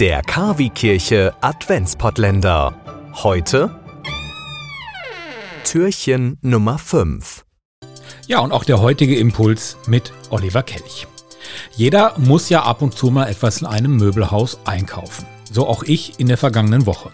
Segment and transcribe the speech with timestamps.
[0.00, 2.74] Der Kavi-Kirche Adventspottländer.
[3.22, 3.78] Heute
[5.62, 7.44] Türchen Nummer 5.
[8.26, 11.06] Ja, und auch der heutige Impuls mit Oliver Kelch.
[11.76, 15.26] Jeder muss ja ab und zu mal etwas in einem Möbelhaus einkaufen.
[15.52, 17.10] So auch ich in der vergangenen Woche.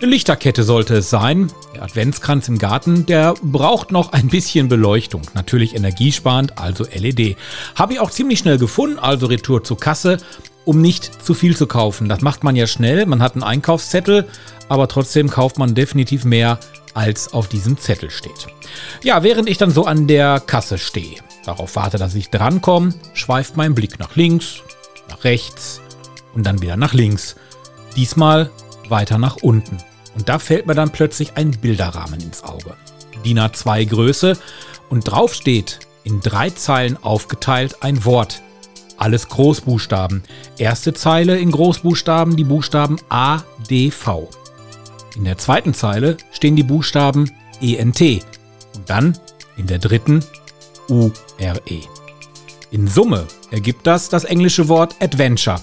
[0.00, 1.50] Eine Lichterkette sollte es sein.
[1.74, 5.22] Der Adventskranz im Garten, der braucht noch ein bisschen Beleuchtung.
[5.34, 7.36] Natürlich energiesparend, also LED.
[7.74, 10.18] Habe ich auch ziemlich schnell gefunden, also Retour zur Kasse,
[10.64, 12.08] um nicht zu viel zu kaufen.
[12.08, 13.06] Das macht man ja schnell.
[13.06, 14.26] Man hat einen Einkaufszettel,
[14.68, 16.58] aber trotzdem kauft man definitiv mehr,
[16.94, 18.46] als auf diesem Zettel steht.
[19.02, 23.56] Ja, während ich dann so an der Kasse stehe, darauf warte, dass ich drankomme, schweift
[23.56, 24.62] mein Blick nach links,
[25.08, 25.80] nach rechts
[26.34, 27.36] und dann wieder nach links.
[27.96, 28.50] Diesmal
[28.88, 29.78] weiter nach unten.
[30.14, 32.76] Und da fällt mir dann plötzlich ein Bilderrahmen ins Auge.
[33.24, 34.38] DIN A2 Größe
[34.90, 38.42] und drauf steht in drei Zeilen aufgeteilt ein Wort.
[38.96, 40.22] Alles Großbuchstaben.
[40.58, 44.28] Erste Zeile in Großbuchstaben die Buchstaben A, D, V.
[45.16, 49.18] In der zweiten Zeile stehen die Buchstaben ENT und dann
[49.56, 50.24] in der dritten
[50.88, 51.80] URE.
[52.70, 55.60] In Summe ergibt das das englische Wort Adventure.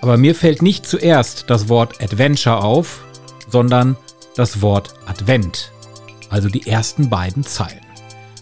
[0.00, 3.04] Aber mir fällt nicht zuerst das Wort Adventure auf,
[3.48, 3.96] sondern
[4.36, 5.72] das Wort Advent,
[6.30, 7.80] also die ersten beiden Zeilen.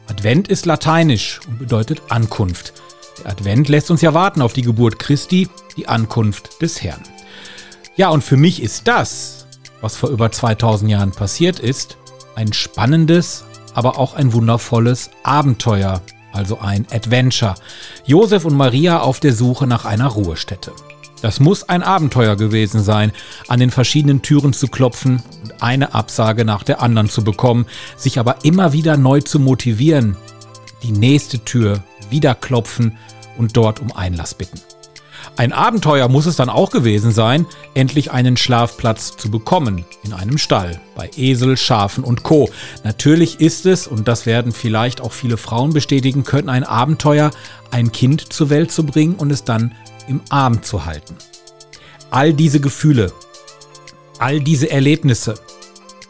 [0.07, 2.73] Advent ist lateinisch und bedeutet Ankunft.
[3.19, 7.03] Der Advent lässt uns ja warten auf die Geburt Christi, die Ankunft des Herrn.
[7.97, 9.47] Ja, und für mich ist das,
[9.81, 11.97] was vor über 2000 Jahren passiert ist,
[12.35, 16.03] ein spannendes, aber auch ein wundervolles Abenteuer,
[16.33, 17.55] also ein Adventure.
[18.07, 20.73] Josef und Maria auf der Suche nach einer Ruhestätte.
[21.21, 23.13] Das muss ein Abenteuer gewesen sein,
[23.49, 28.21] an den verschiedenen Türen zu klopfen und eine Absage nach der anderen zu bekommen, sich
[28.21, 30.17] aber immer wieder neu zu motivieren,
[30.85, 32.97] die nächste Tür wieder klopfen
[33.37, 34.61] und dort um Einlass bitten.
[35.37, 40.39] Ein Abenteuer muss es dann auch gewesen sein, endlich einen Schlafplatz zu bekommen in einem
[40.39, 42.51] Stall bei Esel, Schafen und Co.
[42.83, 47.31] Natürlich ist es, und das werden vielleicht auch viele Frauen bestätigen können, ein Abenteuer,
[47.71, 49.75] ein Kind zur Welt zu bringen und es dann
[50.09, 51.17] im Arm zu halten.
[52.11, 53.13] All diese Gefühle,
[54.19, 55.35] all diese Erlebnisse,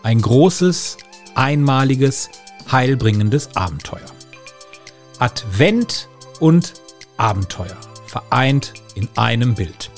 [0.03, 0.97] ein großes,
[1.35, 2.31] einmaliges,
[2.71, 4.18] heilbringendes Abenteuer.
[5.19, 6.09] Advent
[6.39, 6.75] und
[7.17, 9.91] Abenteuer vereint in einem Bild.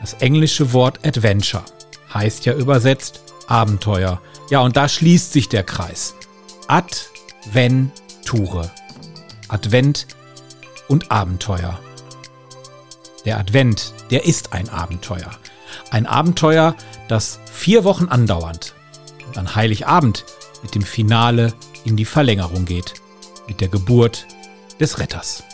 [0.00, 1.64] Das englische Wort Adventure
[2.12, 4.20] heißt ja übersetzt Abenteuer.
[4.50, 6.14] Ja, und da schließt sich der Kreis.
[6.66, 7.90] Adventure.
[9.48, 10.06] Advent
[10.88, 11.78] und Abenteuer.
[13.24, 15.30] Der Advent, der ist ein Abenteuer.
[15.90, 16.74] Ein Abenteuer,
[17.08, 18.74] das vier Wochen andauernd
[19.26, 20.24] und an Heiligabend
[20.62, 22.94] mit dem Finale in die Verlängerung geht.
[23.46, 24.26] Mit der Geburt
[24.78, 25.53] des Retters.